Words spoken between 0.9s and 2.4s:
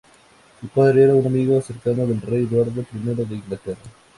era un amigo cercano del